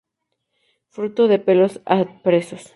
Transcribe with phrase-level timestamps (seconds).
[0.89, 2.63] Fruto de pelos adpresos.